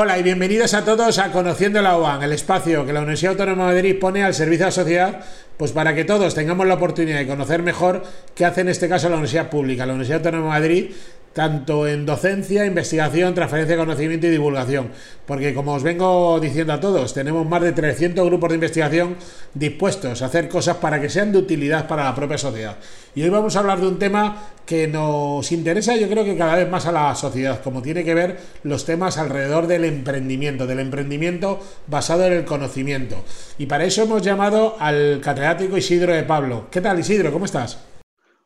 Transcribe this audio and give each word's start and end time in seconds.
Hola 0.00 0.16
y 0.16 0.22
bienvenidos 0.22 0.74
a 0.74 0.84
todos 0.84 1.18
a 1.18 1.32
Conociendo 1.32 1.82
la 1.82 1.98
UAN, 1.98 2.22
el 2.22 2.30
espacio 2.30 2.86
que 2.86 2.92
la 2.92 3.00
Universidad 3.00 3.32
Autónoma 3.32 3.66
de 3.66 3.74
Madrid 3.74 3.98
pone 3.98 4.22
al 4.22 4.32
servicio 4.32 4.66
de 4.66 4.68
la 4.68 4.70
sociedad, 4.70 5.20
pues 5.56 5.72
para 5.72 5.92
que 5.92 6.04
todos 6.04 6.36
tengamos 6.36 6.68
la 6.68 6.74
oportunidad 6.74 7.18
de 7.18 7.26
conocer 7.26 7.64
mejor 7.64 8.04
qué 8.36 8.44
hace 8.44 8.60
en 8.60 8.68
este 8.68 8.88
caso 8.88 9.08
la 9.08 9.16
Universidad 9.16 9.50
Pública, 9.50 9.86
la 9.86 9.94
Universidad 9.94 10.24
Autónoma 10.24 10.54
de 10.54 10.60
Madrid, 10.60 10.90
tanto 11.38 11.86
en 11.86 12.04
docencia, 12.04 12.66
investigación, 12.66 13.32
transferencia 13.32 13.76
de 13.76 13.80
conocimiento 13.84 14.26
y 14.26 14.30
divulgación. 14.30 14.90
Porque 15.24 15.54
como 15.54 15.74
os 15.74 15.84
vengo 15.84 16.40
diciendo 16.40 16.72
a 16.72 16.80
todos, 16.80 17.14
tenemos 17.14 17.46
más 17.46 17.62
de 17.62 17.70
300 17.70 18.26
grupos 18.26 18.48
de 18.48 18.56
investigación 18.56 19.14
dispuestos 19.54 20.20
a 20.20 20.26
hacer 20.26 20.48
cosas 20.48 20.78
para 20.78 21.00
que 21.00 21.08
sean 21.08 21.30
de 21.30 21.38
utilidad 21.38 21.86
para 21.86 22.02
la 22.02 22.12
propia 22.16 22.38
sociedad. 22.38 22.76
Y 23.14 23.22
hoy 23.22 23.28
vamos 23.28 23.54
a 23.54 23.60
hablar 23.60 23.78
de 23.78 23.86
un 23.86 24.00
tema 24.00 24.48
que 24.66 24.88
nos 24.88 25.52
interesa 25.52 25.94
yo 25.94 26.08
creo 26.08 26.24
que 26.24 26.36
cada 26.36 26.56
vez 26.56 26.68
más 26.68 26.86
a 26.86 26.90
la 26.90 27.14
sociedad, 27.14 27.62
como 27.62 27.82
tiene 27.82 28.02
que 28.02 28.14
ver 28.14 28.38
los 28.64 28.84
temas 28.84 29.16
alrededor 29.16 29.68
del 29.68 29.84
emprendimiento, 29.84 30.66
del 30.66 30.80
emprendimiento 30.80 31.60
basado 31.86 32.26
en 32.26 32.32
el 32.32 32.44
conocimiento. 32.46 33.22
Y 33.58 33.66
para 33.66 33.84
eso 33.84 34.02
hemos 34.02 34.22
llamado 34.22 34.74
al 34.80 35.20
catedrático 35.22 35.76
Isidro 35.76 36.12
de 36.12 36.24
Pablo. 36.24 36.66
¿Qué 36.68 36.80
tal 36.80 36.98
Isidro? 36.98 37.30
¿Cómo 37.30 37.44
estás? 37.44 37.86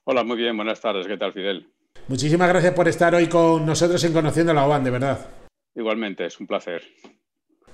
Hola, 0.04 0.24
muy 0.24 0.36
bien, 0.36 0.54
buenas 0.54 0.78
tardes. 0.78 1.06
¿Qué 1.06 1.16
tal, 1.16 1.32
Fidel? 1.32 1.72
Muchísimas 2.08 2.48
gracias 2.48 2.74
por 2.74 2.88
estar 2.88 3.14
hoy 3.14 3.28
con 3.28 3.64
nosotros 3.64 4.02
en 4.04 4.12
Conociendo 4.12 4.52
la 4.52 4.66
OAN, 4.66 4.84
de 4.84 4.90
verdad. 4.90 5.26
Igualmente, 5.74 6.26
es 6.26 6.38
un 6.40 6.46
placer. 6.46 6.82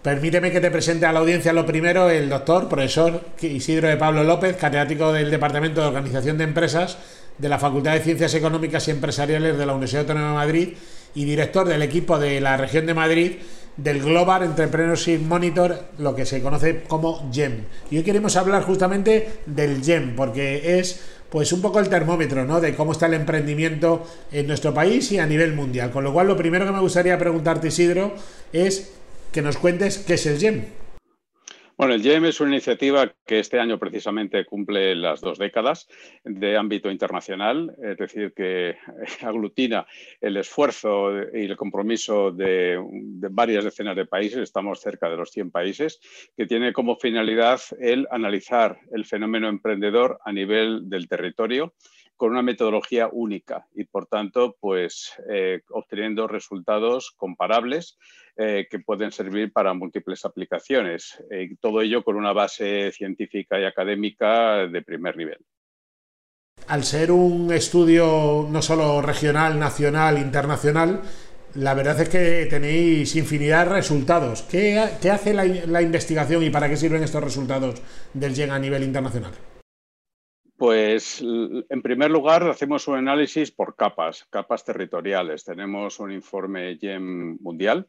Permíteme 0.02 0.52
que 0.52 0.60
te 0.60 0.70
presente 0.70 1.06
a 1.06 1.12
la 1.12 1.18
audiencia 1.20 1.52
lo 1.52 1.66
primero 1.66 2.08
el 2.08 2.28
doctor, 2.28 2.68
profesor 2.68 3.20
Isidro 3.40 3.88
de 3.88 3.96
Pablo 3.96 4.22
López, 4.22 4.56
catedrático 4.56 5.12
del 5.12 5.30
Departamento 5.30 5.80
de 5.80 5.88
Organización 5.88 6.38
de 6.38 6.44
Empresas 6.44 6.98
de 7.38 7.48
la 7.48 7.58
Facultad 7.58 7.94
de 7.94 8.00
Ciencias 8.00 8.34
Económicas 8.34 8.86
y 8.86 8.92
Empresariales 8.92 9.58
de 9.58 9.66
la 9.66 9.72
Universidad 9.72 10.02
Autónoma 10.02 10.28
de 10.28 10.34
Madrid 10.34 10.68
y 11.14 11.24
director 11.24 11.66
del 11.66 11.82
equipo 11.82 12.18
de 12.18 12.40
la 12.40 12.56
región 12.56 12.86
de 12.86 12.94
Madrid 12.94 13.32
del 13.76 14.00
Global 14.02 14.42
Entrepreneurship 14.42 15.20
Monitor, 15.20 15.84
lo 15.98 16.14
que 16.14 16.26
se 16.26 16.42
conoce 16.42 16.82
como 16.82 17.30
GEM. 17.32 17.64
Y 17.90 17.98
hoy 17.98 18.02
queremos 18.02 18.36
hablar 18.36 18.64
justamente 18.64 19.40
del 19.46 19.82
GEM, 19.82 20.16
porque 20.16 20.80
es 20.80 21.17
pues 21.30 21.52
un 21.52 21.60
poco 21.60 21.80
el 21.80 21.88
termómetro, 21.88 22.44
¿no? 22.44 22.60
De 22.60 22.74
cómo 22.74 22.92
está 22.92 23.06
el 23.06 23.14
emprendimiento 23.14 24.06
en 24.32 24.46
nuestro 24.46 24.72
país 24.72 25.12
y 25.12 25.18
a 25.18 25.26
nivel 25.26 25.54
mundial. 25.54 25.90
Con 25.90 26.04
lo 26.04 26.12
cual, 26.12 26.26
lo 26.26 26.36
primero 26.36 26.64
que 26.64 26.72
me 26.72 26.80
gustaría 26.80 27.18
preguntarte, 27.18 27.68
Isidro, 27.68 28.14
es 28.52 28.90
que 29.32 29.42
nos 29.42 29.58
cuentes 29.58 29.98
qué 29.98 30.14
es 30.14 30.26
el 30.26 30.38
GEM. 30.38 30.64
Bueno, 31.78 31.94
el 31.94 32.02
GEM 32.02 32.24
es 32.24 32.40
una 32.40 32.50
iniciativa 32.50 33.14
que 33.24 33.38
este 33.38 33.60
año 33.60 33.78
precisamente 33.78 34.44
cumple 34.44 34.96
las 34.96 35.20
dos 35.20 35.38
décadas 35.38 35.86
de 36.24 36.56
ámbito 36.56 36.90
internacional, 36.90 37.72
es 37.80 37.96
decir, 37.96 38.32
que 38.34 38.74
aglutina 39.22 39.86
el 40.20 40.38
esfuerzo 40.38 41.12
y 41.32 41.44
el 41.44 41.56
compromiso 41.56 42.32
de, 42.32 42.84
varias 43.30 43.62
decenas 43.62 43.94
de 43.94 44.06
países, 44.06 44.40
estamos 44.40 44.80
cerca 44.80 45.08
de 45.08 45.18
los 45.18 45.30
100 45.30 45.52
países, 45.52 46.00
que 46.36 46.46
tiene 46.46 46.72
como 46.72 46.96
finalidad 46.96 47.60
el 47.78 48.08
analizar 48.10 48.80
el 48.90 49.04
fenómeno 49.04 49.48
emprendedor 49.48 50.18
a 50.24 50.32
nivel 50.32 50.90
del 50.90 51.06
territorio 51.06 51.74
con 52.18 52.32
una 52.32 52.42
metodología 52.42 53.08
única 53.10 53.66
y, 53.74 53.84
por 53.84 54.06
tanto, 54.06 54.56
pues 54.60 55.12
eh, 55.30 55.62
obteniendo 55.70 56.26
resultados 56.26 57.14
comparables 57.16 57.96
eh, 58.36 58.66
que 58.68 58.80
pueden 58.80 59.12
servir 59.12 59.52
para 59.52 59.72
múltiples 59.72 60.24
aplicaciones. 60.24 61.22
Eh, 61.30 61.54
todo 61.60 61.80
ello 61.80 62.02
con 62.02 62.16
una 62.16 62.32
base 62.32 62.92
científica 62.92 63.58
y 63.58 63.64
académica 63.64 64.66
de 64.66 64.82
primer 64.82 65.16
nivel. 65.16 65.38
Al 66.66 66.82
ser 66.82 67.12
un 67.12 67.52
estudio 67.52 68.46
no 68.50 68.60
solo 68.62 69.00
regional, 69.00 69.58
nacional, 69.58 70.18
internacional, 70.18 71.00
la 71.54 71.74
verdad 71.74 72.00
es 72.00 72.08
que 72.08 72.46
tenéis 72.50 73.14
infinidad 73.14 73.66
de 73.66 73.74
resultados. 73.74 74.42
¿Qué, 74.42 74.78
hace 74.78 75.32
la, 75.32 75.82
investigación 75.82 76.42
y 76.42 76.50
para 76.50 76.68
qué 76.68 76.76
sirven 76.76 77.04
estos 77.04 77.22
resultados 77.22 77.80
del 78.12 78.34
GEN 78.34 78.50
a 78.50 78.58
nivel 78.58 78.82
internacional? 78.82 79.32
Pues 80.58 81.22
en 81.22 81.82
primer 81.82 82.10
lugar 82.10 82.42
hacemos 82.42 82.88
un 82.88 82.96
análisis 82.96 83.52
por 83.52 83.76
capas, 83.76 84.26
capas 84.28 84.64
territoriales. 84.64 85.44
Tenemos 85.44 86.00
un 86.00 86.10
informe 86.10 86.76
GEM 86.80 87.38
mundial, 87.40 87.86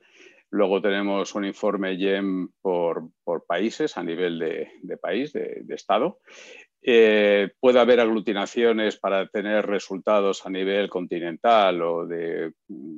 luego 0.51 0.79
tenemos 0.79 1.33
un 1.33 1.45
informe 1.45 1.97
GEM 1.97 2.49
por, 2.61 3.09
países 3.47 3.97
a 3.97 4.03
nivel 4.03 4.37
de, 4.37 4.97
país, 4.97 5.33
de, 5.33 5.65
estado, 5.69 6.19
eh, 6.81 7.49
puede 7.59 7.79
haber 7.79 7.99
aglutinaciones 7.99 8.97
para 8.97 9.27
tener 9.27 9.65
resultados 9.65 10.45
a 10.45 10.49
nivel 10.49 10.89
continental 10.89 11.81
o 11.81 12.07
de 12.07 12.53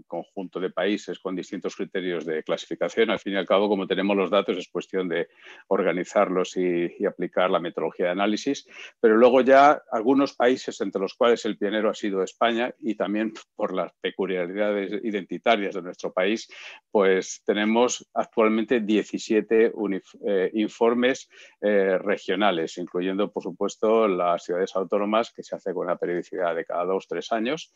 conjunto 0.05 0.59
de 0.59 0.69
países 0.69 1.17
con 1.17 1.35
distintos 1.35 1.75
criterios 1.75 2.25
de 2.25 2.43
clasificación. 2.43 3.09
Al 3.09 3.19
fin 3.19 3.33
y 3.33 3.37
al 3.37 3.47
cabo, 3.47 3.67
como 3.67 3.87
tenemos 3.87 4.15
los 4.15 4.29
datos, 4.29 4.57
es 4.57 4.67
cuestión 4.67 5.09
de 5.09 5.29
organizarlos 5.67 6.57
y, 6.57 6.91
aplicar 7.05 7.49
la 7.49 7.59
metodología 7.59 8.05
de 8.05 8.11
análisis. 8.11 8.67
Pero 8.99 9.17
luego 9.17 9.41
ya 9.41 9.81
algunos 9.91 10.33
países, 10.33 10.79
entre 10.81 11.01
los 11.01 11.15
cuales 11.15 11.43
el 11.45 11.57
pionero 11.57 11.89
ha 11.89 11.95
sido 11.95 12.23
España 12.23 12.73
y 12.79 12.95
también 12.95 13.33
por 13.55 13.73
las 13.73 13.91
peculiaridades 13.99 15.03
identitarias 15.03 15.73
de 15.73 15.81
nuestro 15.81 16.13
país, 16.13 16.47
pues 16.91 17.41
tenemos 17.43 18.07
actualmente 18.13 18.79
17 18.79 19.73
eh, 19.73 20.51
informes 20.53 21.27
eh, 21.59 21.97
regionales, 21.97 22.77
incluyendo, 22.77 23.31
por 23.31 23.43
supuesto, 23.43 23.70
las 23.81 24.43
ciudades 24.43 24.75
autónomas 24.75 25.31
que 25.31 25.43
se 25.43 25.55
hace 25.55 25.73
con 25.73 25.85
una 25.85 25.97
periodicidad 25.97 26.55
de 26.55 26.65
cada 26.65 26.85
dos, 26.85 27.07
tres 27.07 27.31
años 27.31 27.71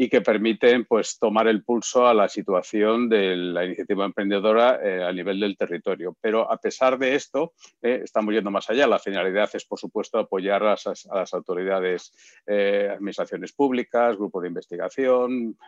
y 0.00 0.08
que 0.08 0.20
permiten 0.20 0.84
pues, 0.84 1.18
tomar 1.18 1.48
el 1.48 1.64
pulso 1.64 2.06
a 2.06 2.14
la 2.14 2.28
situación 2.28 3.08
de 3.08 3.34
la 3.34 3.64
iniciativa 3.64 4.04
emprendedora 4.04 4.78
eh, 4.80 5.02
a 5.02 5.12
nivel 5.12 5.40
del 5.40 5.56
territorio. 5.56 6.16
Pero 6.20 6.50
a 6.50 6.56
pesar 6.56 6.98
de 6.98 7.16
esto, 7.16 7.54
eh, 7.82 8.02
estamos 8.04 8.32
yendo 8.32 8.52
más 8.52 8.70
allá. 8.70 8.86
La 8.86 9.00
finalidad 9.00 9.50
es, 9.54 9.64
por 9.64 9.80
supuesto, 9.80 10.20
apoyar 10.20 10.62
a, 10.62 10.76
las 10.76 11.34
autoridades, 11.34 12.12
eh, 12.46 12.88
administraciones 12.92 13.52
públicas, 13.52 14.16
grupos 14.16 14.42
de 14.42 14.48
investigación, 14.48 15.58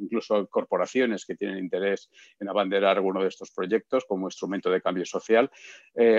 incluso 0.00 0.46
corporaciones 0.48 1.26
que 1.26 1.34
tienen 1.34 1.58
interés 1.58 2.10
en 2.40 2.48
abanderar 2.48 2.96
alguno 2.96 3.22
de 3.22 3.28
estos 3.28 3.50
proyectos 3.50 4.06
como 4.06 4.26
instrumento 4.26 4.70
de 4.70 4.80
cambio 4.80 5.04
social. 5.04 5.50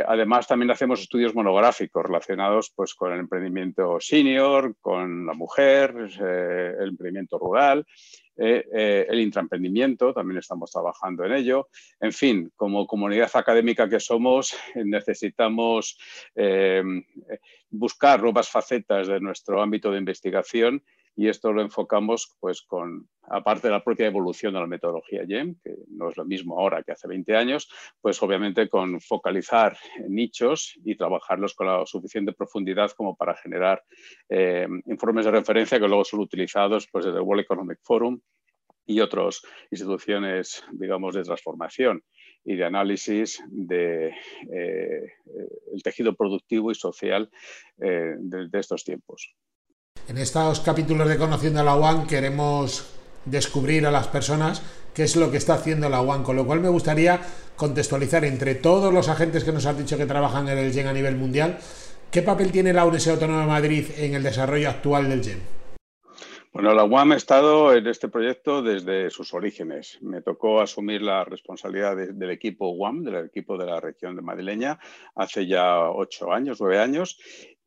además, 0.08 0.48
también 0.48 0.72
hacemos 0.72 1.02
estudios 1.02 1.34
monográficos 1.34 2.04
relacionados 2.04 2.72
pues, 2.76 2.87
con 2.96 3.14
el 3.14 3.20
emprendimiento 3.20 4.00
senior, 4.00 4.76
con 4.80 5.26
la 5.26 5.34
mujer, 5.34 5.94
eh, 6.20 6.74
el 6.80 6.90
emprendimiento 6.90 7.38
rural, 7.38 7.86
eh, 8.36 8.66
eh, 8.72 9.06
el 9.10 9.20
intraemprendimiento, 9.20 10.14
también 10.14 10.38
estamos 10.38 10.72
trabajando 10.72 11.26
en 11.26 11.34
ello. 11.34 11.70
En 12.00 12.14
fin, 12.14 12.52
como 12.56 12.86
comunidad 12.86 13.32
académica 13.34 13.90
que 13.90 14.00
somos, 14.00 14.56
necesitamos 14.76 15.98
buscar 17.70 18.22
nuevas 18.22 18.50
facetas 18.50 19.08
de 19.08 19.20
nuestro 19.20 19.62
ámbito 19.62 19.92
de 19.92 20.00
investigación 20.00 20.84
y 21.18 21.28
esto 21.28 21.52
lo 21.52 21.64
enfocamos 21.64 22.38
pues 22.40 22.62
con, 22.62 23.10
aparte 23.24 23.68
de 23.68 23.74
la 23.74 23.84
propia 23.84 24.06
evolución 24.06 24.54
de 24.54 24.60
la 24.60 24.68
metodología 24.68 25.26
GEM, 25.26 25.56
que 25.64 25.76
no 25.90 26.10
es 26.10 26.16
lo 26.16 26.26
mismo 26.26 26.60
ahora 26.60 26.84
que 26.84 26.92
hace 26.92 27.08
20 27.08 27.36
años, 27.36 27.68
pues 28.00 28.22
obviamente 28.22 28.70
con 28.70 29.02
focalizar 29.02 29.76
nichos 30.08 30.80
y 30.86 30.96
trabajarlos 30.96 31.56
con 31.56 31.68
la 31.68 31.84
suficiente 31.88 32.34
profundidad 32.34 32.92
como 32.92 33.16
para 33.16 33.36
generar 33.36 33.84
eh, 34.30 34.68
informes 34.86 35.26
de 35.26 35.32
referencia 35.32 35.80
que 35.80 35.88
luego 35.88 36.06
son 36.06 36.20
utilizados 36.20 36.88
pues, 36.92 37.06
desde 37.06 37.18
el 37.18 37.24
World 37.24 37.44
Economic 37.44 37.80
Forum 37.82 38.22
y 38.86 39.00
otras 39.00 39.42
instituciones, 39.72 40.64
digamos, 40.72 41.16
de 41.16 41.24
transformación 41.24 42.04
y 42.46 42.56
de 42.56 42.64
análisis 42.64 43.44
del 43.50 43.68
de, 43.68 44.14
eh, 44.54 45.82
tejido 45.84 46.16
productivo 46.16 46.70
y 46.70 46.76
social 46.76 47.30
eh, 47.80 48.16
de 48.20 48.60
estos 48.60 48.84
tiempos. 48.84 49.36
En 50.08 50.18
estos 50.18 50.60
capítulos 50.62 51.08
de 51.08 51.18
Conociendo 51.18 51.60
a 51.60 51.64
la 51.64 51.76
UAN 51.76 52.08
queremos 52.08 52.88
descubrir 53.26 53.86
a 53.86 53.92
las 53.92 54.08
personas 54.08 54.62
qué 54.94 55.04
es 55.04 55.16
lo 55.16 55.30
que 55.30 55.38
está 55.38 55.56
haciendo 55.56 55.90
la 55.90 56.02
UAN, 56.02 56.24
con 56.24 56.36
lo 56.36 56.46
cual 56.46 56.60
me 56.60 56.70
gustaría 56.70 57.22
contextualizar 57.56 58.24
entre 58.26 58.56
todos 58.56 58.94
los 58.94 59.10
agentes 59.10 59.44
que 59.44 59.52
nos 59.52 59.66
han 59.66 59.78
dicho 59.78 59.98
que 59.98 60.06
trabajan 60.06 60.48
en 60.48 60.58
el 60.58 60.72
GEN 60.72 60.88
a 60.88 60.94
nivel 60.94 61.16
mundial, 61.16 61.58
¿qué 62.10 62.22
papel 62.22 62.52
tiene 62.52 62.74
la 62.74 62.84
Universidad 62.84 63.16
Autónoma 63.16 63.42
de 63.42 63.48
Madrid 63.48 63.86
en 63.98 64.14
el 64.14 64.24
desarrollo 64.24 64.70
actual 64.70 65.10
del 65.10 65.24
GEN? 65.24 65.58
Bueno, 66.54 66.74
la 66.74 66.86
UAM 66.86 67.12
ha 67.12 67.18
estado 67.18 67.72
en 67.76 67.86
este 67.86 68.08
proyecto 68.08 68.64
desde 68.64 69.12
sus 69.12 69.32
orígenes. 69.36 70.00
Me 70.02 70.24
tocó 70.24 70.60
asumir 70.60 71.04
la 71.04 71.24
responsabilidad 71.24 71.96
del 71.96 72.32
equipo 72.32 72.70
UAM, 72.70 73.04
del 73.04 73.26
equipo 73.26 73.58
de 73.60 73.68
la 73.68 73.80
región 73.80 74.16
de 74.16 74.24
madrileña, 74.24 74.80
hace 75.14 75.46
ya 75.46 75.92
ocho 75.92 76.32
años, 76.34 76.58
nueve 76.60 76.80
años, 76.80 77.20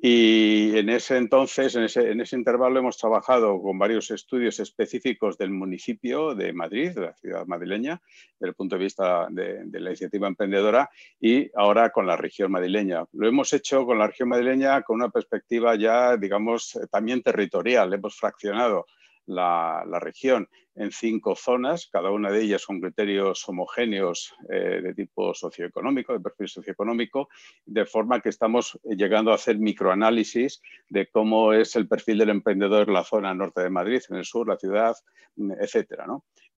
y 0.02 0.78
en 0.78 0.88
ese 0.88 1.18
entonces, 1.18 1.74
en 1.76 1.82
ese, 1.82 2.10
en 2.10 2.22
ese, 2.22 2.34
intervalo, 2.34 2.78
hemos 2.78 2.96
trabajado 2.96 3.60
con 3.60 3.78
varios 3.78 4.10
estudios 4.10 4.58
específicos 4.58 5.36
del 5.36 5.50
municipio 5.50 6.34
de 6.34 6.54
Madrid, 6.54 6.92
de 6.92 7.00
la 7.02 7.14
ciudad 7.14 7.46
madrileña, 7.46 8.00
desde 8.38 8.48
el 8.48 8.54
punto 8.54 8.76
de 8.76 8.84
vista 8.84 9.26
de, 9.28 9.62
la 9.70 9.90
iniciativa 9.90 10.26
emprendedora, 10.26 10.88
y 11.20 11.50
ahora 11.54 11.90
con 11.90 12.06
la 12.06 12.16
región 12.16 12.50
madrileña. 12.50 13.04
Lo 13.12 13.28
hemos 13.28 13.52
hecho 13.52 13.84
con 13.84 13.98
la 13.98 14.06
región 14.06 14.30
madrileña 14.30 14.80
con 14.80 14.96
una 14.96 15.10
perspectiva 15.10 15.74
ya, 15.76 16.16
digamos, 16.16 16.80
también 16.90 17.22
territorial. 17.22 17.92
Hemos 17.92 18.16
fraccionado 18.16 18.86
la, 19.34 19.84
región 20.00 20.48
en 20.74 20.92
cinco 20.92 21.34
zonas, 21.34 21.88
cada 21.92 22.10
una 22.10 22.30
de 22.30 22.42
ellas 22.42 22.64
con 22.64 22.80
criterios 22.80 23.46
homogéneos 23.48 24.34
eh, 24.48 24.80
de 24.82 24.94
tipo 24.94 25.34
socioeconómico, 25.34 26.12
de 26.12 26.20
perfil 26.20 26.48
socioeconómico, 26.48 27.28
de 27.66 27.86
forma 27.86 28.20
que 28.20 28.30
estamos 28.30 28.78
llegando 28.84 29.32
a 29.32 29.34
hacer 29.34 29.58
microanálisis 29.58 30.62
de 30.88 31.08
cómo 31.08 31.52
es 31.52 31.76
el 31.76 31.88
perfil 31.88 32.18
del 32.18 32.30
emprendedor 32.30 32.88
en 32.88 32.94
la 32.94 33.04
zona 33.04 33.34
norte 33.34 33.62
de 33.62 33.70
Madrid, 33.70 34.00
en 34.08 34.16
el 34.16 34.24
sur, 34.24 34.48
la 34.48 34.56
ciudad, 34.56 34.94
etcétera. 35.60 36.06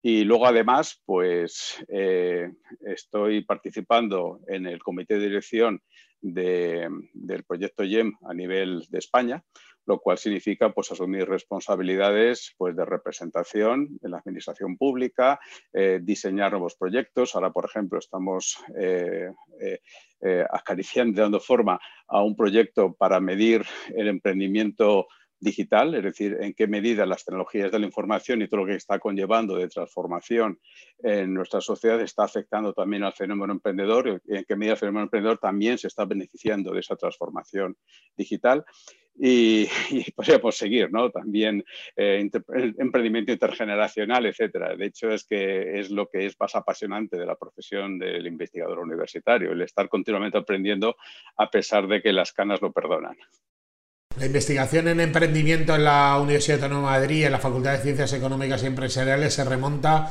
Y 0.04 0.24
luego, 0.24 0.46
además, 0.46 1.00
pues 1.06 1.82
eh, 1.88 2.50
estoy 2.84 3.44
participando 3.44 4.40
en 4.48 4.66
el 4.66 4.82
comité 4.82 5.14
de 5.14 5.26
dirección 5.26 5.80
del 6.20 7.44
proyecto 7.46 7.84
YEM 7.84 8.12
a 8.28 8.34
nivel 8.34 8.84
de 8.90 8.98
España, 8.98 9.44
lo 9.86 10.00
cual 10.00 10.18
significa 10.18 10.72
pues, 10.72 10.90
asumir 10.90 11.28
responsabilidades 11.28 12.52
pues, 12.58 12.74
de 12.74 12.84
representación 12.84 13.98
en 14.02 14.10
la 14.10 14.18
administración 14.18 14.76
pública, 14.76 15.38
eh, 15.72 16.00
diseñar 16.02 16.50
nuevos 16.50 16.74
proyectos. 16.74 17.36
Ahora, 17.36 17.52
por 17.52 17.64
ejemplo, 17.64 18.00
estamos 18.00 18.58
eh, 18.76 19.30
acariciando, 20.50 21.22
dando 21.22 21.38
forma 21.38 21.80
a 22.08 22.22
un 22.22 22.34
proyecto 22.34 22.92
para 22.92 23.20
medir 23.20 23.64
el 23.94 24.08
emprendimiento 24.08 25.06
digital, 25.42 25.92
es 25.96 26.04
decir, 26.04 26.38
en 26.40 26.54
qué 26.54 26.68
medida 26.68 27.04
las 27.04 27.24
tecnologías 27.24 27.72
de 27.72 27.80
la 27.80 27.86
información 27.86 28.40
y 28.40 28.48
todo 28.48 28.60
lo 28.60 28.66
que 28.66 28.76
está 28.76 29.00
conllevando 29.00 29.56
de 29.56 29.66
transformación 29.66 30.60
en 31.02 31.34
nuestra 31.34 31.60
sociedad 31.60 32.00
está 32.00 32.22
afectando 32.24 32.72
también 32.72 33.02
al 33.02 33.12
fenómeno 33.12 33.52
emprendedor 33.52 34.22
y 34.24 34.36
en 34.36 34.44
qué 34.44 34.54
medida 34.54 34.74
el 34.74 34.78
fenómeno 34.78 35.04
emprendedor 35.04 35.38
también 35.38 35.78
se 35.78 35.88
está 35.88 36.04
beneficiando 36.04 36.72
de 36.72 36.78
esa 36.78 36.94
transformación 36.94 37.76
digital. 38.16 38.64
Y, 39.18 39.66
podríamos 40.16 40.56
seguir, 40.56 40.90
¿no? 40.92 41.10
También 41.10 41.64
eh, 41.96 42.30
emprendimiento 42.78 43.32
intergeneracional, 43.32 44.24
etcétera. 44.26 44.76
De 44.76 44.86
hecho, 44.86 45.10
es 45.10 45.24
que 45.24 45.80
es 45.80 45.90
lo 45.90 46.08
que 46.08 46.24
es 46.24 46.38
más 46.38 46.54
apasionante 46.54 47.18
de 47.18 47.26
la 47.26 47.34
profesión 47.34 47.98
del 47.98 48.26
investigador 48.28 48.78
universitario, 48.78 49.52
el 49.52 49.62
estar 49.62 49.88
continuamente 49.88 50.38
aprendiendo 50.38 50.96
a 51.36 51.50
pesar 51.50 51.88
de 51.88 52.00
que 52.00 52.12
las 52.12 52.32
canas 52.32 52.62
lo 52.62 52.72
perdonan. 52.72 53.16
La 54.18 54.26
investigación 54.26 54.88
en 54.88 55.00
emprendimiento 55.00 55.74
en 55.74 55.84
la 55.84 56.18
Universidad 56.20 56.62
Autónoma 56.62 56.94
de 56.94 57.00
Madrid, 57.00 57.24
en 57.24 57.32
la 57.32 57.38
Facultad 57.38 57.72
de 57.72 57.78
Ciencias 57.78 58.12
Económicas 58.12 58.62
y 58.62 58.66
Empresariales, 58.66 59.32
se 59.32 59.44
remonta 59.44 60.10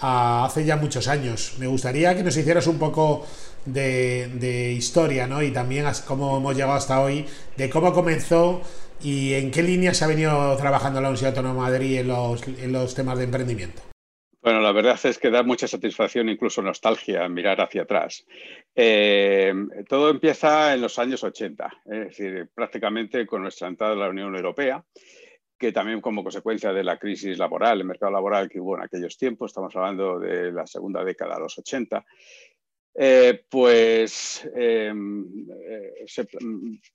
a 0.00 0.46
hace 0.46 0.64
ya 0.64 0.76
muchos 0.76 1.06
años. 1.06 1.54
Me 1.58 1.66
gustaría 1.66 2.16
que 2.16 2.22
nos 2.22 2.36
hicieras 2.36 2.66
un 2.66 2.78
poco 2.78 3.26
de, 3.66 4.74
historia, 4.76 5.26
¿no? 5.26 5.42
Y 5.42 5.50
también 5.50 5.86
cómo 6.06 6.38
hemos 6.38 6.56
llegado 6.56 6.74
hasta 6.74 7.00
hoy, 7.00 7.26
de 7.56 7.68
cómo 7.68 7.92
comenzó 7.92 8.62
y 9.02 9.34
en 9.34 9.50
qué 9.50 9.62
línea 9.62 9.92
se 9.92 10.04
ha 10.04 10.08
venido 10.08 10.56
trabajando 10.56 11.00
la 11.00 11.08
Universidad 11.08 11.36
Autónoma 11.36 11.70
de 11.70 11.78
Madrid 11.78 11.98
en 12.00 12.72
los 12.72 12.94
temas 12.94 13.18
de 13.18 13.24
emprendimiento. 13.24 13.91
Bueno, 14.42 14.60
la 14.60 14.72
verdad 14.72 14.98
es 15.04 15.20
que 15.20 15.30
da 15.30 15.44
mucha 15.44 15.68
satisfacción, 15.68 16.28
incluso 16.28 16.62
nostalgia, 16.62 17.28
mirar 17.28 17.60
hacia 17.60 17.82
atrás. 17.82 18.26
Eh, 18.74 19.54
todo 19.88 20.10
empieza 20.10 20.74
en 20.74 20.80
los 20.80 20.98
años 20.98 21.22
80, 21.22 21.82
es 21.86 21.98
decir, 22.06 22.48
prácticamente 22.52 23.24
con 23.24 23.42
nuestra 23.42 23.68
entrada 23.68 23.92
a 23.92 23.96
la 23.96 24.08
Unión 24.08 24.34
Europea, 24.34 24.84
que 25.56 25.70
también 25.70 26.00
como 26.00 26.24
consecuencia 26.24 26.72
de 26.72 26.82
la 26.82 26.98
crisis 26.98 27.38
laboral, 27.38 27.78
el 27.78 27.86
mercado 27.86 28.10
laboral 28.10 28.48
que 28.48 28.58
hubo 28.58 28.76
en 28.76 28.82
aquellos 28.82 29.16
tiempos, 29.16 29.52
estamos 29.52 29.76
hablando 29.76 30.18
de 30.18 30.50
la 30.50 30.66
segunda 30.66 31.04
década 31.04 31.36
de 31.36 31.42
los 31.42 31.56
80, 31.56 32.04
eh, 32.94 33.44
pues 33.48 34.46
em, 34.54 35.24
eh, 35.50 36.04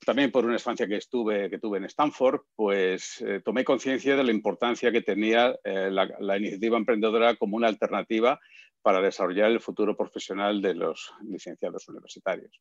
también 0.05 0.31
por 0.31 0.45
una 0.45 0.55
estancia 0.55 0.87
que 0.87 0.97
estuve 0.97 1.49
que 1.49 1.57
tuve 1.57 1.79
en 1.79 1.85
Stanford, 1.85 2.41
pues 2.55 3.19
eh, 3.21 3.41
tomé 3.43 3.63
conciencia 3.63 4.15
de 4.15 4.23
la 4.23 4.31
importancia 4.31 4.91
que 4.91 5.01
tenía 5.01 5.55
la, 5.63 6.37
iniciativa 6.37 6.77
emprendedora 6.77 7.35
como 7.35 7.57
una 7.57 7.67
alternativa 7.67 8.39
para 8.83 9.01
desarrollar 9.01 9.51
el 9.51 9.59
futuro 9.59 9.97
profesional 9.97 10.61
de 10.61 10.75
los 10.75 11.11
licenciados 11.23 11.89
universitarios. 11.89 12.51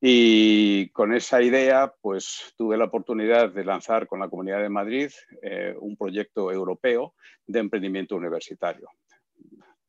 Y 0.00 0.88
con 0.90 1.12
esa 1.12 1.42
idea, 1.42 1.92
pues 2.00 2.54
tuve 2.56 2.78
la 2.78 2.84
oportunidad 2.84 3.50
de 3.50 3.64
lanzar 3.64 4.06
con 4.06 4.20
la 4.20 4.28
Comunidad 4.28 4.62
de 4.62 4.70
Madrid 4.70 5.10
un 5.80 5.96
proyecto 5.96 6.50
europeo 6.50 7.14
de 7.46 7.58
emprendimiento 7.58 8.16
universitario 8.16 8.88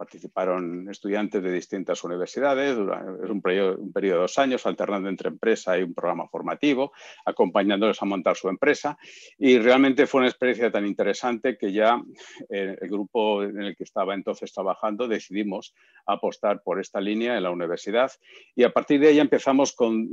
participaron 0.02 0.90
estudiantes 0.90 1.44
de 1.44 1.52
distintas 1.52 2.04
universidades, 2.04 2.72
es 2.72 3.30
un 3.30 3.40
periodo, 3.40 3.78
un 3.78 3.94
periodo, 3.94 4.16
de 4.16 4.22
dos 4.22 4.40
años, 4.40 4.66
alternando 4.66 5.08
entre 5.10 5.30
empresa 5.30 5.78
y 5.78 5.84
un 5.84 5.94
programa 5.94 6.28
formativo, 6.28 6.92
acompañándoles 7.24 8.02
a 8.02 8.06
montar 8.06 8.36
su 8.36 8.50
empresa. 8.50 8.98
Y 9.38 9.60
realmente 9.60 10.08
fue 10.08 10.22
una 10.22 10.30
experiencia 10.30 10.72
tan 10.72 10.88
interesante 10.88 11.56
que 11.56 11.72
ya 11.72 12.02
eh, 12.50 12.76
el 12.82 12.90
grupo 12.90 13.44
en 13.44 13.62
el 13.62 13.76
que 13.76 13.84
estaba 13.84 14.16
entonces 14.16 14.52
trabajando 14.52 15.08
decidimos 15.08 15.76
apostar 16.08 16.64
por 16.64 16.80
esta 16.80 17.00
línea 17.00 17.38
en 17.38 17.44
la 17.44 17.52
universidad 17.52 18.12
y 18.56 18.64
a 18.64 18.74
partir 18.74 19.00
de 19.00 19.10
ahí 19.10 19.20
empezamos 19.20 19.72
con 19.72 20.10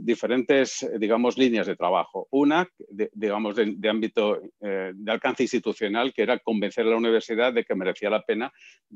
diferentes, 0.00 0.88
digamos, 0.98 1.36
líneas 1.36 1.66
de 1.66 1.76
trabajo. 1.76 2.28
Una, 2.30 2.66
digamos, 3.12 3.56
de, 3.56 3.88
ámbito 3.90 4.40
eh, 4.62 4.92
de 4.94 5.12
alcance 5.12 5.42
institucional, 5.42 6.14
que 6.14 6.22
era 6.22 6.38
convencer 6.38 6.86
a 6.86 6.90
la 6.90 6.96
universidad 6.96 7.52
de 7.52 7.64
que 7.64 7.74
merecía 7.74 8.08
la 8.08 8.22
pena 8.22 8.50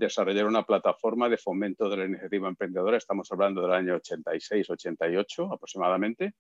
desarrollar 0.07 0.47
una 0.47 0.65
plataforma 0.65 1.29
de 1.29 1.37
fomento 1.37 1.89
de 1.89 1.97
la 1.97 2.05
iniciativa 2.07 2.49
emprendedora. 2.49 2.97
Estamos 2.97 3.31
hablando 3.31 3.63
del 3.63 3.73
año 3.73 3.97
86-88 3.97 5.55
aproximadamente. 5.55 6.35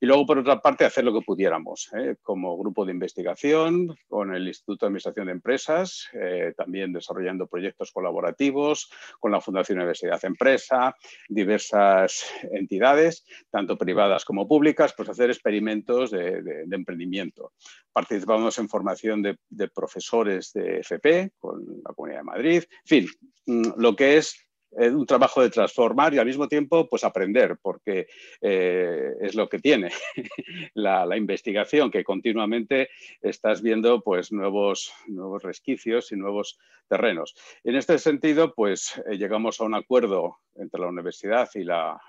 Y 0.00 0.06
luego, 0.06 0.26
por 0.26 0.38
otra 0.38 0.60
parte, 0.60 0.84
hacer 0.84 1.04
lo 1.04 1.12
que 1.12 1.24
pudiéramos, 1.24 1.90
¿eh? 1.94 2.16
como 2.22 2.56
grupo 2.56 2.84
de 2.84 2.92
investigación, 2.92 3.96
con 4.08 4.34
el 4.34 4.46
Instituto 4.46 4.86
de 4.86 4.88
Administración 4.88 5.26
de 5.26 5.32
Empresas, 5.32 6.08
eh, 6.12 6.52
también 6.56 6.92
desarrollando 6.92 7.46
proyectos 7.46 7.90
colaborativos, 7.92 8.90
con 9.18 9.32
la 9.32 9.40
Fundación 9.40 9.78
Universidad 9.78 10.24
Empresa, 10.24 10.94
diversas 11.28 12.24
entidades, 12.52 13.24
tanto 13.50 13.76
privadas 13.76 14.24
como 14.24 14.46
públicas, 14.46 14.94
pues 14.96 15.08
hacer 15.08 15.30
experimentos 15.30 16.10
de, 16.10 16.66
emprendimiento. 16.70 17.52
Participamos 17.92 18.58
en 18.58 18.68
formación 18.68 19.22
de, 19.22 19.38
de 19.48 19.68
profesores 19.68 20.52
de 20.52 20.80
FP 20.80 21.32
con 21.38 21.64
la 21.82 21.94
Comunidad 21.94 22.20
de 22.20 22.24
Madrid, 22.24 22.62
en 22.64 22.86
fin, 22.86 23.05
Mm, 23.46 23.72
lo 23.76 23.94
que 23.94 24.16
es 24.16 24.46
eh, 24.78 24.90
un 24.90 25.06
trabajo 25.06 25.40
de 25.40 25.50
transformar 25.50 26.12
y 26.12 26.18
al 26.18 26.26
mismo 26.26 26.48
tiempo 26.48 26.88
pues 26.88 27.04
aprender, 27.04 27.56
porque 27.62 28.08
eh, 28.40 29.12
es 29.20 29.34
lo 29.34 29.48
que 29.48 29.58
tiene 29.58 29.90
la, 30.74 31.16
investigación, 31.16 31.90
que 31.90 32.04
continuamente 32.04 32.88
estás 33.22 33.62
viendo 33.62 34.02
pues 34.02 34.32
nuevos, 34.32 34.92
nuevos 35.06 35.42
resquicios 35.42 36.12
y 36.12 36.16
nuevos 36.16 36.58
terrenos. 36.88 37.34
En 37.64 37.76
este 37.76 37.98
sentido, 37.98 38.52
pues 38.54 39.00
eh, 39.08 39.16
llegamos 39.16 39.60
a 39.60 39.64
un 39.64 39.74
acuerdo 39.74 40.38
entre 40.56 40.80
la 40.80 40.88
universidad 40.88 41.48
y 41.54 41.64
la 41.64 42.00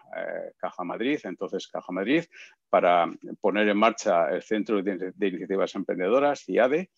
Caja 0.58 0.84
Madrid, 0.84 1.20
entonces 1.24 1.68
Caja 1.68 1.92
Madrid, 1.92 2.24
para 2.70 3.12
poner 3.42 3.68
en 3.68 3.78
marcha 3.78 4.30
el 4.30 4.42
Centro 4.42 4.82
de, 4.82 5.12
de 5.14 5.28
Iniciativas 5.28 5.76
Emprendedoras, 5.76 6.44
CIADE, 6.44 6.90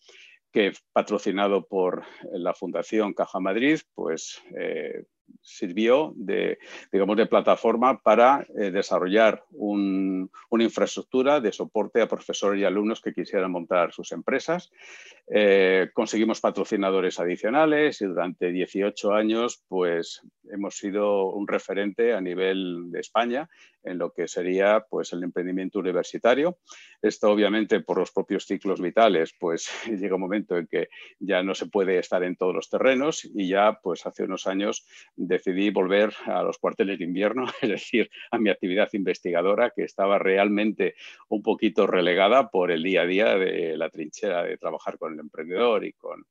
que 0.52 0.72
patrocinado 0.92 1.66
por 1.66 2.04
la 2.32 2.54
Fundación 2.54 3.14
Caja 3.14 3.40
Madrid, 3.40 3.80
pues 3.94 4.42
eh, 4.58 5.04
sirvió 5.40 6.12
de, 6.16 6.58
digamos, 6.92 7.16
de 7.16 7.26
plataforma 7.26 8.00
para 8.00 8.46
eh, 8.58 8.70
desarrollar 8.70 9.44
una 9.52 10.64
infraestructura 10.64 11.40
de 11.40 11.52
soporte 11.52 12.00
a 12.00 12.08
profesores 12.08 12.60
y 12.60 12.64
alumnos 12.64 13.00
que 13.00 13.12
quisieran 13.12 13.50
montar 13.50 13.92
sus 13.92 14.12
empresas. 14.12 14.70
Eh, 15.32 15.90
conseguimos 15.94 16.40
patrocinadores 16.40 17.20
adicionales 17.20 18.00
y 18.00 18.06
durante 18.06 18.50
18 18.50 19.12
años 19.12 19.62
pues, 19.68 20.22
hemos 20.50 20.76
sido 20.76 21.26
un 21.26 21.46
referente 21.46 22.14
a 22.14 22.20
nivel 22.20 22.90
de 22.90 23.00
España 23.00 23.48
en 23.82 23.98
lo 23.98 24.12
que 24.12 24.28
sería 24.28 24.84
pues, 24.88 25.12
el 25.12 25.22
emprendimiento 25.22 25.78
universitario. 25.78 26.58
Esto 27.00 27.30
obviamente 27.30 27.80
por 27.80 27.98
los 27.98 28.10
propios 28.10 28.44
ciclos 28.44 28.80
vitales, 28.80 29.34
pues 29.38 29.70
llega 29.86 30.16
un 30.16 30.20
momento 30.20 30.58
en 30.58 30.66
que 30.66 30.88
ya 31.18 31.42
no 31.42 31.54
se 31.54 31.66
puede 31.66 31.98
estar 31.98 32.22
en 32.24 32.36
todos 32.36 32.54
los 32.54 32.68
terrenos 32.68 33.24
y 33.24 33.48
ya 33.48 33.78
pues 33.82 34.06
hace 34.06 34.24
unos 34.24 34.46
años 34.46 34.84
decidí 35.26 35.70
volver 35.70 36.12
a 36.26 36.42
los 36.42 36.58
cuarteles 36.58 36.98
de 36.98 37.04
invierno, 37.04 37.44
es 37.62 37.68
decir, 37.68 38.10
a 38.30 38.38
mi 38.38 38.50
actividad 38.50 38.88
investigadora 38.92 39.70
que 39.70 39.84
estaba 39.84 40.18
realmente 40.18 40.94
un 41.28 41.42
poquito 41.42 41.86
relegada 41.86 42.50
por 42.50 42.70
el 42.70 42.82
día 42.82 43.02
a 43.02 43.06
día 43.06 43.36
de 43.36 43.76
la 43.76 43.90
trinchera 43.90 44.42
de 44.42 44.56
trabajar 44.56 44.98
con 44.98 45.12
el 45.12 45.20
emprendedor 45.20 45.84
y 45.84 45.92
con 45.92 46.24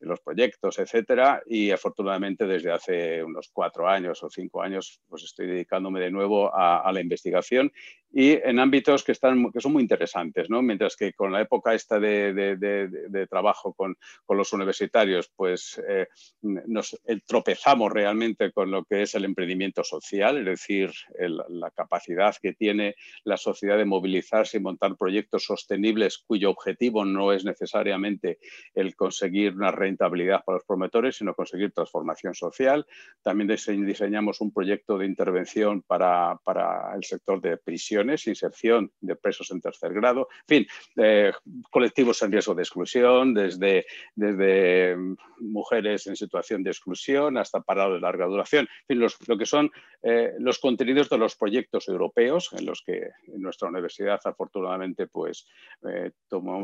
los 0.00 0.20
proyectos, 0.20 0.78
etcétera. 0.78 1.42
Y 1.46 1.70
afortunadamente 1.70 2.46
desde 2.46 2.72
hace 2.72 3.22
unos 3.22 3.50
cuatro 3.52 3.88
años 3.88 4.22
o 4.22 4.30
cinco 4.30 4.62
años 4.62 5.00
pues 5.08 5.24
estoy 5.24 5.46
dedicándome 5.46 6.00
de 6.00 6.10
nuevo 6.10 6.50
a, 6.54 6.90
la 6.90 7.00
investigación 7.00 7.72
y 8.12 8.32
en 8.32 8.58
ámbitos 8.58 9.04
que, 9.04 9.12
están, 9.12 9.52
que 9.52 9.60
son 9.60 9.72
muy 9.72 9.82
interesantes, 9.82 10.50
¿no? 10.50 10.62
Mientras 10.62 10.96
que 10.96 11.12
con 11.12 11.30
la 11.32 11.40
época 11.40 11.74
esta 11.74 12.00
de, 12.00 13.26
trabajo 13.28 13.72
con, 13.72 13.96
los 14.28 14.52
universitarios, 14.52 15.30
pues 15.36 15.80
eh, 15.86 16.06
nos 16.42 16.98
tropezamos 17.26 17.92
realmente 17.92 18.52
con 18.52 18.70
lo 18.70 18.84
que 18.84 19.02
es 19.02 19.14
el 19.14 19.24
emprendimiento 19.24 19.84
social, 19.84 20.38
es 20.38 20.44
decir, 20.44 20.90
la 21.18 21.70
capacidad 21.70 22.34
que 22.40 22.54
tiene 22.54 22.96
la 23.24 23.36
sociedad 23.36 23.76
de 23.76 23.84
movilizarse 23.84 24.56
y 24.56 24.60
montar 24.60 24.96
proyectos 24.96 25.44
sostenibles 25.44 26.18
cuyo 26.18 26.50
objetivo 26.50 27.04
no 27.04 27.32
es 27.32 27.44
necesariamente 27.44 28.38
el 28.74 28.96
conseguir 28.96 29.54
una 29.54 29.70
rentabilidad 29.70 30.42
para 30.44 30.56
los 30.56 30.64
promotores, 30.64 31.16
sino 31.16 31.34
conseguir 31.34 31.72
transformación 31.72 32.34
social. 32.34 32.86
También 33.22 33.48
diseñamos 33.86 34.40
un 34.40 34.52
proyecto 34.52 34.98
de 34.98 35.06
intervención 35.06 35.82
para, 35.82 36.38
para 36.44 36.94
el 36.96 37.04
sector 37.04 37.40
de 37.40 37.58
prisión 37.58 37.99
inserción 38.08 38.92
de 39.00 39.16
presos 39.16 39.50
en 39.50 39.60
tercer 39.60 39.92
grado, 39.92 40.28
en 40.46 40.46
fin, 40.46 40.66
eh, 40.96 41.32
colectivos 41.70 42.22
en 42.22 42.32
riesgo 42.32 42.54
de 42.54 42.62
exclusión, 42.62 43.34
desde, 43.34 43.86
desde 44.14 44.96
mujeres 45.38 46.06
en 46.06 46.16
situación 46.16 46.62
de 46.62 46.70
exclusión 46.70 47.36
hasta 47.36 47.60
parados 47.60 47.94
de 47.94 48.00
larga 48.00 48.26
duración, 48.26 48.68
en 48.88 48.98
fin, 48.98 49.08
lo 49.26 49.38
que 49.38 49.46
son 49.46 49.70
eh, 50.02 50.32
los 50.38 50.58
contenidos 50.58 51.08
de 51.08 51.18
los 51.18 51.36
proyectos 51.36 51.88
europeos 51.88 52.50
en 52.58 52.66
los 52.66 52.82
que 52.82 53.10
en 53.26 53.42
nuestra 53.42 53.68
universidad 53.68 54.20
afortunadamente 54.24 55.06
pues 55.06 55.46
eh, 55.88 56.10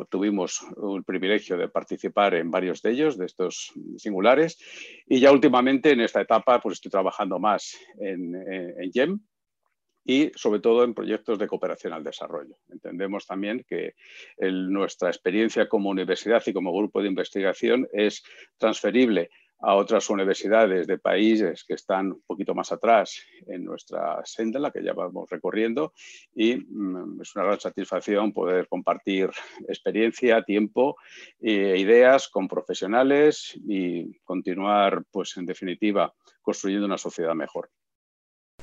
tuvimos 0.08 0.60
el 0.94 1.04
privilegio 1.04 1.56
de 1.56 1.68
participar 1.68 2.34
en 2.34 2.50
varios 2.50 2.82
de 2.82 2.90
ellos, 2.90 3.18
de 3.18 3.26
estos 3.26 3.72
singulares, 3.96 4.58
y 5.06 5.20
ya 5.20 5.32
últimamente 5.32 5.90
en 5.90 6.00
esta 6.00 6.20
etapa 6.20 6.60
pues 6.60 6.74
estoy 6.74 6.90
trabajando 6.90 7.38
más 7.38 7.76
en, 7.98 8.34
en 8.34 8.92
GEM, 8.92 9.20
y 10.06 10.30
sobre 10.36 10.60
todo 10.60 10.84
en 10.84 10.94
proyectos 10.94 11.38
de 11.38 11.48
cooperación 11.48 11.92
al 11.92 12.04
desarrollo. 12.04 12.56
Entendemos 12.70 13.26
también 13.26 13.64
que 13.68 13.94
nuestra 14.38 15.08
experiencia 15.08 15.68
como 15.68 15.90
universidad 15.90 16.42
y 16.46 16.52
como 16.52 16.76
grupo 16.76 17.02
de 17.02 17.08
investigación 17.08 17.88
es 17.92 18.22
transferible 18.56 19.30
a 19.60 19.74
otras 19.74 20.10
universidades 20.10 20.86
de 20.86 20.98
países 20.98 21.64
que 21.64 21.74
están 21.74 22.12
un 22.12 22.22
poquito 22.26 22.54
más 22.54 22.72
atrás 22.72 23.22
en 23.46 23.64
nuestra 23.64 24.20
senda, 24.24 24.60
la 24.60 24.70
que 24.70 24.84
ya 24.84 24.92
vamos 24.92 25.28
recorriendo, 25.30 25.94
y 26.34 26.56
mm, 26.56 27.22
es 27.22 27.34
una 27.34 27.46
gran 27.46 27.60
satisfacción 27.60 28.32
poder 28.32 28.68
compartir 28.68 29.30
experiencia, 29.66 30.42
tiempo 30.42 30.96
e 31.40 31.78
ideas 31.78 32.28
con 32.28 32.48
profesionales 32.48 33.58
y 33.66 34.18
continuar, 34.20 35.04
pues 35.10 35.36
en 35.38 35.46
definitiva, 35.46 36.12
construyendo 36.42 36.86
una 36.86 36.98
sociedad 36.98 37.34
mejor. 37.34 37.70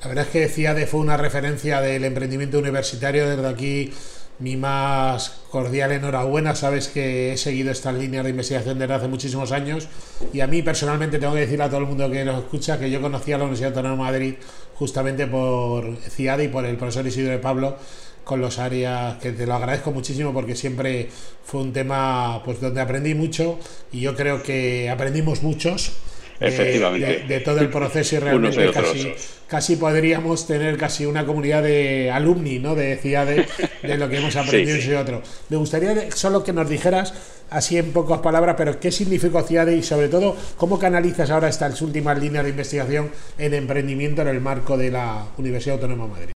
La 0.04 0.10
verdad 0.10 0.26
es 0.26 0.32
que 0.32 0.50
CIADE 0.50 0.86
fue 0.86 1.00
una 1.00 1.16
referencia 1.16 1.80
del 1.80 2.04
emprendimiento 2.04 2.60
universitario. 2.60 3.30
Desde 3.30 3.48
aquí, 3.48 3.94
mi 4.40 4.58
más 4.58 5.44
cordial 5.50 5.94
enhorabuena. 5.94 6.56
Sabes 6.56 6.90
que 6.90 7.32
he 7.32 7.38
seguido 7.38 7.72
estas 7.72 7.96
líneas 7.96 8.26
de 8.26 8.32
investigación 8.32 8.78
desde 8.80 8.96
hace 8.96 9.08
muchísimos 9.08 9.54
años. 9.54 9.88
Y 10.34 10.42
a 10.42 10.48
mí 10.48 10.62
personalmente 10.62 11.20
tengo 11.20 11.34
que 11.36 11.40
decir 11.40 11.62
a 11.62 11.70
todo 11.70 11.80
el 11.80 11.86
mundo 11.86 12.12
que 12.12 12.26
nos 12.26 12.44
escucha 12.44 12.78
que 12.78 12.92
yo 12.92 13.00
conocí 13.00 13.32
a 13.32 13.38
la 13.38 13.46
Universidad 13.46 13.70
Autónoma 13.70 14.12
de 14.12 14.12
Madrid 14.12 14.34
justamente 14.76 15.26
por 15.26 15.96
CIADE 15.96 16.44
y 16.44 16.48
por 16.50 16.66
el 16.66 16.76
profesor 16.76 17.08
Isidro 17.08 17.32
de 17.32 17.40
Pablo 17.40 17.78
con 18.26 18.42
los 18.42 18.60
áreas 18.60 19.18
que 19.20 19.32
te 19.32 19.46
lo 19.46 19.54
agradezco 19.54 19.92
muchísimo 19.92 20.34
porque 20.34 20.56
siempre 20.56 21.10
fue 21.44 21.62
un 21.62 21.72
tema 21.74 22.42
pues 22.44 22.60
donde 22.60 22.82
aprendí 22.82 23.14
mucho 23.16 23.60
y 23.92 24.00
yo 24.02 24.16
creo 24.16 24.44
que 24.44 24.90
aprendimos 24.90 25.44
muchos 25.44 25.92
Efectivamente. 26.40 27.26
De, 27.28 27.40
todo 27.40 27.60
el 27.60 27.70
proceso 27.70 28.16
y 28.16 28.20
realmente 28.20 28.72
casi, 28.72 29.14
casi 29.48 29.76
podríamos 29.76 30.48
tener 30.48 30.78
casi 30.78 31.06
una 31.06 31.26
comunidad 31.26 31.64
de 31.64 32.12
alumni, 32.12 32.60
¿no? 32.60 32.76
De 32.76 32.98
CIADE, 32.98 33.46
de 33.82 33.98
lo 33.98 34.10
que 34.10 34.18
hemos 34.18 34.36
aprendido 34.36 34.78
y 34.78 34.96
otro. 34.96 35.22
Me 35.50 35.58
gustaría 35.58 36.12
solo 36.12 36.44
que 36.44 36.54
nos 36.54 36.70
dijeras, 36.70 37.46
así 37.50 37.78
en 37.78 37.92
pocas 37.94 38.20
palabras, 38.20 38.56
pero 38.58 38.80
qué 38.80 38.92
significó 38.92 39.42
CIADE 39.44 39.78
y 39.78 39.84
sobre 39.84 40.10
todo 40.10 40.36
cómo 40.58 40.80
canalizas 40.80 41.30
ahora 41.30 41.50
estas 41.50 41.82
últimas 41.82 42.20
líneas 42.20 42.44
de 42.44 42.52
investigación 42.52 43.12
en 43.38 43.54
emprendimiento 43.54 44.22
en 44.22 44.30
el 44.30 44.42
marco 44.42 44.78
de 44.78 44.92
la 44.92 45.28
Universidad 45.38 45.76
Autónoma 45.76 46.06
de 46.06 46.10
Madrid. 46.10 46.34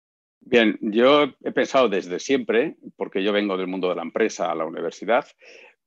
Bien, 0.47 0.79
yo 0.83 1.33
he 1.43 1.53
pensado 1.53 1.89
desde 1.89 2.21
siempre, 2.21 2.77
porque 2.97 3.25
yo 3.25 3.33
vengo 3.33 3.57
del 3.57 3.67
mundo 3.67 3.89
de 3.89 3.97
la 3.97 4.03
empresa 4.03 4.53
a 4.53 4.55
la 4.55 4.67
universidad, 4.67 5.25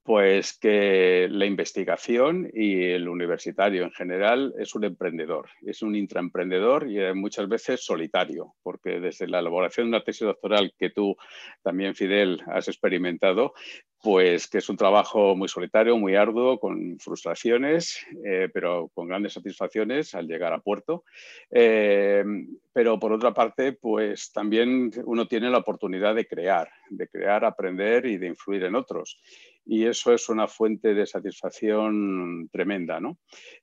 pues 0.07 0.57
que 0.57 1.27
la 1.29 1.45
investigación 1.45 2.49
y 2.53 2.81
el 2.81 3.09
universitario 3.09 3.83
en 3.83 3.91
general 3.91 4.53
es 4.57 4.73
un 4.73 4.85
emprendedor, 4.85 5.49
es 5.63 5.81
un 5.81 5.97
intraemprendedor 5.97 6.89
y 6.89 7.13
muchas 7.13 7.49
veces 7.49 7.83
solitario, 7.83 8.55
porque 8.63 9.01
desde 9.01 9.27
la 9.27 9.39
elaboración 9.39 9.87
de 9.87 9.97
una 9.97 10.05
tesis 10.05 10.25
doctoral 10.25 10.73
que 10.79 10.91
tú 10.91 11.17
también, 11.61 11.93
Fidel, 11.93 12.41
has 12.47 12.69
experimentado, 12.69 13.53
pues 14.01 14.47
que 14.47 14.59
es 14.59 14.69
un 14.69 14.77
trabajo 14.77 15.35
muy 15.35 15.49
solitario, 15.49 15.97
muy 15.97 16.15
arduo, 16.15 16.57
con 16.57 16.97
frustraciones, 16.99 17.99
eh, 18.23 18.47
pero 18.53 18.89
con 18.93 19.09
grandes 19.09 19.33
satisfacciones 19.33 20.15
al 20.15 20.27
llegar 20.27 20.53
a 20.53 20.59
puerto. 20.61 21.03
Eh, 21.51 22.23
pero 22.71 22.97
por 22.97 23.11
otra 23.11 23.33
parte, 23.33 23.73
pues 23.73 24.31
también 24.31 24.91
uno 25.03 25.27
tiene 25.27 25.49
la 25.49 25.57
oportunidad 25.57 26.15
de 26.15 26.27
crear, 26.27 26.69
de 26.89 27.09
crear, 27.09 27.43
aprender 27.43 28.05
y 28.05 28.17
de 28.17 28.27
influir 28.27 28.63
en 28.63 28.75
otros. 28.75 29.19
Y 29.67 29.85
eso 29.85 30.13
es 30.13 30.29
una 30.29 30.47
fuente 30.47 30.93
de 30.93 31.05
satisfacción 31.05 32.47
tremenda, 32.51 32.99
¿no? 32.99 33.17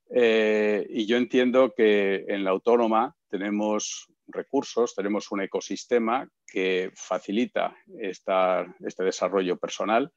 Eh, 0.09 0.85
y 0.89 1.07
yo 1.07 1.17
entiendo 1.17 1.73
que 1.75 2.25
en 2.27 2.43
la 2.43 2.51
autónoma 2.51 3.15
tenemos 3.29 4.07
recursos, 4.27 4.95
tenemos 4.95 5.31
un 5.31 5.41
ecosistema 5.41 6.27
que 6.45 6.91
facilita 6.95 7.75
este 7.99 9.03
desarrollo 9.03 9.57
personal 9.57 10.11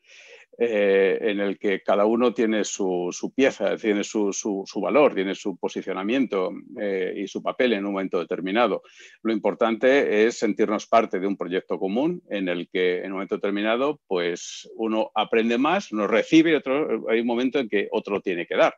eh, 0.60 1.18
en 1.20 1.38
el 1.38 1.56
que 1.56 1.82
cada 1.82 2.04
uno 2.04 2.34
tiene 2.34 2.64
su, 2.64 3.12
pieza, 3.36 3.76
tiene 3.76 4.02
su, 4.02 4.64
valor, 4.82 5.14
tiene 5.14 5.36
su 5.36 5.56
posicionamiento 5.56 6.50
eh, 6.80 7.14
y 7.16 7.28
su 7.28 7.40
papel 7.40 7.74
en 7.74 7.86
un 7.86 7.92
momento 7.92 8.18
determinado. 8.18 8.82
Lo 9.22 9.32
importante 9.32 10.26
es 10.26 10.36
sentirnos 10.38 10.88
parte 10.88 11.20
de 11.20 11.28
un 11.28 11.36
proyecto 11.36 11.78
común 11.78 12.22
en 12.28 12.48
el 12.48 12.68
que 12.68 12.98
en 12.98 13.06
un 13.06 13.12
momento 13.12 13.36
determinado 13.36 14.00
pues 14.08 14.68
uno 14.74 15.12
aprende 15.14 15.58
más, 15.58 15.92
nos 15.92 16.10
recibe 16.10 16.50
y 16.50 16.54
otro, 16.54 17.08
hay 17.08 17.20
un 17.20 17.26
momento 17.26 17.60
en 17.60 17.68
que 17.68 17.86
otro 17.92 18.20
tiene 18.20 18.44
que 18.46 18.56
dar. 18.56 18.74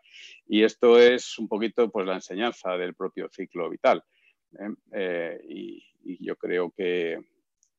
Y 0.46 0.64
esto 0.64 0.98
es 0.98 1.38
un 1.38 1.48
poquito 1.48 1.90
pues 1.90 2.06
la 2.06 2.16
enseñanza 2.16 2.76
del 2.76 2.94
propio 2.94 3.30
ciclo 3.32 3.70
vital. 3.70 4.04
¿Eh? 4.58 4.74
Eh, 4.92 5.40
y, 5.48 5.86
yo 6.24 6.36
creo 6.36 6.70
que, 6.70 7.18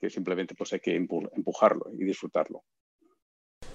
simplemente 0.10 0.56
pues 0.56 0.74
hay 0.74 0.80
que 0.80 0.96
empujarlo 0.96 1.92
y 1.92 2.04
disfrutarlo. 2.04 2.64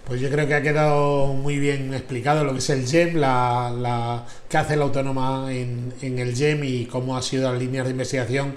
Pues 0.07 0.21
yo 0.21 0.31
creo 0.31 0.47
que 0.47 0.55
ha 0.55 0.63
quedado 0.63 1.35
muy 1.35 1.59
bien 1.59 1.93
explicado 1.93 2.45
lo 2.45 2.53
que 2.53 2.59
es 2.59 2.71
el 2.71 2.87
GEM, 2.87 3.17
la, 3.17 3.75
la 3.77 4.25
qué 4.49 4.57
hace 4.57 4.77
la 4.77 4.85
autónoma 4.85 5.53
en, 5.53 5.93
el 6.01 6.35
GEM 6.35 6.63
y 6.63 6.87
cómo 6.87 7.17
ha 7.17 7.23
sido 7.23 7.51
las 7.51 7.61
líneas 7.61 7.87
de 7.87 7.91
investigación 7.91 8.55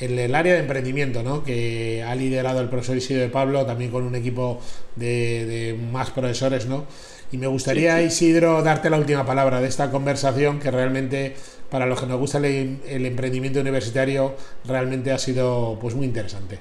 en 0.00 0.18
el 0.18 0.34
área 0.34 0.52
de 0.52 0.60
emprendimiento, 0.60 1.22
¿no? 1.22 1.44
que 1.44 2.02
ha 2.02 2.14
liderado 2.14 2.60
el 2.60 2.68
profesor 2.68 2.98
Isidro 2.98 3.22
de 3.22 3.30
Pablo, 3.30 3.64
también 3.64 3.90
con 3.90 4.04
un 4.04 4.14
equipo 4.14 4.60
de, 4.96 5.78
más 5.90 6.10
profesores. 6.10 6.66
¿no? 6.66 6.84
Y 7.32 7.38
me 7.38 7.46
gustaría, 7.46 8.02
Isidro, 8.02 8.62
darte 8.62 8.90
la 8.90 8.98
última 8.98 9.24
palabra 9.24 9.62
de 9.62 9.66
esta 9.66 9.90
conversación, 9.90 10.60
que 10.60 10.70
realmente 10.70 11.34
para 11.70 11.86
los 11.86 11.98
que 11.98 12.06
nos 12.06 12.18
gusta 12.18 12.36
el, 12.36 13.06
emprendimiento 13.06 13.58
universitario 13.58 14.36
realmente 14.66 15.10
ha 15.10 15.18
sido 15.18 15.78
pues 15.80 15.94
muy 15.94 16.04
interesante. 16.04 16.58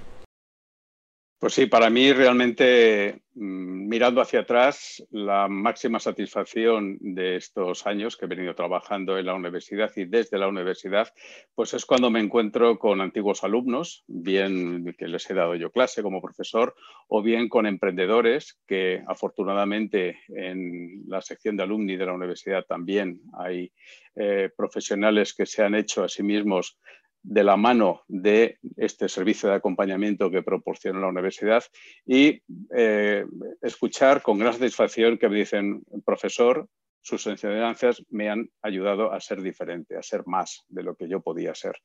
Pues 1.42 1.56
sí, 1.56 1.66
para 1.66 1.90
mí 1.90 2.14
realmente, 2.14 3.24
mm, 3.34 3.88
mirando 3.90 4.22
hacia 4.22 4.42
atrás, 4.42 5.04
la 5.10 5.48
máxima 5.48 6.00
satisfacción 6.00 7.00
de 7.00 7.36
estos 7.36 7.88
años 7.88 8.16
que 8.16 8.26
he 8.26 8.28
venido 8.28 8.54
trabajando 8.54 9.18
en 9.18 9.26
la 9.26 9.34
universidad 9.34 9.92
y 9.96 10.06
desde 10.06 10.38
la 10.38 10.48
universidad, 10.48 11.08
pues 11.56 11.74
es 11.74 11.88
cuando 11.88 12.12
me 12.12 12.20
encuentro 12.20 12.78
con 12.78 13.02
antiguos 13.02 13.44
alumnos, 13.44 14.04
bien 14.06 14.94
que 14.96 15.08
les 15.08 15.28
he 15.32 15.34
dado 15.34 15.56
yo 15.56 15.72
clase 15.72 16.04
como 16.04 16.22
profesor, 16.22 16.76
o 17.08 17.24
bien 17.24 17.50
con 17.50 17.66
emprendedores 17.66 18.60
que 18.68 19.02
afortunadamente 19.08 20.20
en 20.28 21.06
la 21.08 21.24
sección 21.24 21.58
de 21.58 21.64
alumni 21.64 21.98
de 21.98 22.06
la 22.06 22.14
universidad 22.14 22.66
también 22.68 23.20
hay 23.34 23.74
eh, 24.16 24.52
profesionales 24.56 25.34
que 25.34 25.48
se 25.48 25.64
han 25.64 25.74
hecho 25.74 26.04
a 26.04 26.10
sí 26.10 26.22
mismos 26.22 26.78
de 27.24 27.44
la 27.44 27.58
mano 27.58 28.02
de 28.08 28.58
este 28.78 29.08
servicio 29.08 29.50
de 29.50 29.56
acompañamiento 29.56 30.32
que 30.32 30.44
proporciona 30.44 31.00
la 31.00 31.08
universidad 31.08 31.64
y 32.06 32.42
eh, 32.76 33.26
escuchar 33.62 34.22
con 34.22 34.40
gran 34.40 34.54
satisfacción 34.54 35.18
que 35.18 35.30
me 35.30 35.38
dicen, 35.38 35.84
profesor, 36.06 36.68
sus 37.02 37.26
enseñanzas 37.28 38.04
me 38.10 38.30
han 38.30 38.50
ayudado 38.62 39.12
a 39.12 39.20
ser 39.20 39.42
diferente, 39.42 39.98
a 39.98 40.04
ser 40.04 40.26
más 40.26 40.64
de 40.68 40.84
lo 40.84 40.96
que 40.96 41.10
yo 41.10 41.22
podía 41.22 41.56
ser. 41.56 41.76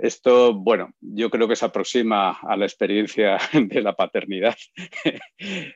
Esto, 0.00 0.54
bueno, 0.54 0.92
yo 1.00 1.28
creo 1.28 1.48
que 1.48 1.56
se 1.56 1.64
aproxima 1.64 2.38
a 2.40 2.56
la 2.56 2.66
experiencia 2.66 3.38
de 3.52 3.82
la 3.82 3.94
paternidad, 3.94 4.56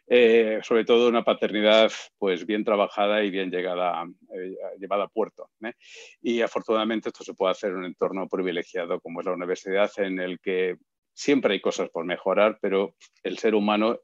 eh, 0.06 0.60
sobre 0.62 0.84
todo 0.84 1.08
una 1.08 1.24
paternidad 1.24 1.90
pues 2.18 2.46
bien 2.46 2.64
trabajada 2.64 3.24
y 3.24 3.30
bien 3.30 3.50
llegada, 3.50 4.04
eh, 4.34 4.54
llevada 4.78 5.04
a 5.04 5.08
puerto. 5.08 5.50
¿eh? 5.64 5.72
Y 6.20 6.40
afortunadamente 6.40 7.08
esto 7.08 7.24
se 7.24 7.34
puede 7.34 7.52
hacer 7.52 7.70
en 7.70 7.78
un 7.78 7.84
entorno 7.84 8.28
privilegiado 8.28 9.00
como 9.00 9.20
es 9.20 9.26
la 9.26 9.32
universidad, 9.32 9.90
en 9.98 10.20
el 10.20 10.38
que 10.38 10.76
Siempre 11.14 11.54
hay 11.54 11.60
cosas 11.60 11.90
por 11.90 12.04
mejorar, 12.04 12.58
pero 12.60 12.94
el 13.22 13.38
ser 13.38 13.54
humano 13.54 14.00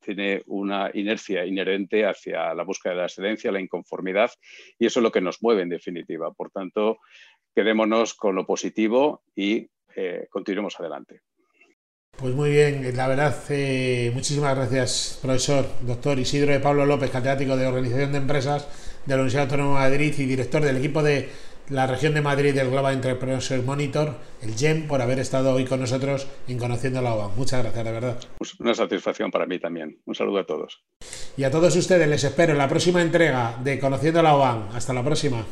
tiene 0.00 0.42
una 0.46 0.90
inercia 0.94 1.44
inherente 1.44 2.06
hacia 2.06 2.54
la 2.54 2.64
búsqueda 2.64 2.94
de 2.94 2.98
la 3.00 3.06
excelencia, 3.06 3.52
la 3.52 3.60
inconformidad, 3.60 4.30
y 4.78 4.86
eso 4.86 5.00
es 5.00 5.02
lo 5.02 5.12
que 5.12 5.20
nos 5.20 5.42
mueve 5.42 5.62
en 5.62 5.68
definitiva. 5.68 6.32
Por 6.32 6.50
tanto, 6.50 6.98
quedémonos 7.54 8.14
con 8.14 8.34
lo 8.34 8.46
positivo 8.46 9.22
y 9.34 9.68
eh, 9.94 10.26
continuemos 10.30 10.78
adelante. 10.78 11.22
Pues 12.16 12.34
muy 12.34 12.50
bien, 12.50 12.96
la 12.96 13.06
verdad, 13.06 13.36
eh, 13.50 14.10
muchísimas 14.12 14.56
gracias, 14.56 15.20
profesor, 15.22 15.64
doctor 15.82 16.18
Isidro 16.18 16.52
de 16.52 16.58
Pablo 16.58 16.84
López, 16.84 17.10
catedrático 17.10 17.56
de 17.56 17.66
Organización 17.66 18.10
de 18.10 18.18
Empresas 18.18 18.66
de 19.06 19.14
la 19.14 19.22
Universidad 19.22 19.44
Autónoma 19.44 19.84
de 19.84 19.90
Madrid 19.90 20.14
y 20.18 20.24
director 20.24 20.60
del 20.62 20.78
equipo 20.78 21.02
de 21.02 21.28
la 21.70 21.86
región 21.86 22.14
de 22.14 22.20
Madrid 22.20 22.54
del 22.54 22.70
Global 22.70 22.94
Entrepreneurship 22.94 23.62
Monitor, 23.64 24.16
el 24.42 24.54
GEM, 24.54 24.86
por 24.86 25.02
haber 25.02 25.18
estado 25.18 25.52
hoy 25.52 25.64
con 25.64 25.80
nosotros 25.80 26.26
en 26.46 26.58
Conociendo 26.58 27.02
la 27.02 27.14
OBA. 27.14 27.28
Muchas 27.36 27.62
gracias, 27.62 27.84
de 27.84 27.92
verdad. 27.92 28.18
Pues 28.38 28.58
una 28.58 28.74
satisfacción 28.74 29.30
para 29.30 29.46
mí 29.46 29.58
también. 29.58 30.00
Un 30.06 30.14
saludo 30.14 30.38
a 30.38 30.46
todos. 30.46 30.82
Y 31.36 31.44
a 31.44 31.50
todos 31.50 31.76
ustedes 31.76 32.08
les 32.08 32.24
espero 32.24 32.52
en 32.52 32.58
la 32.58 32.68
próxima 32.68 33.02
entrega 33.02 33.56
de 33.62 33.78
Conociendo 33.78 34.22
la 34.22 34.34
OBA. 34.34 34.68
Hasta 34.74 34.92
la 34.92 35.04
próxima. 35.04 35.44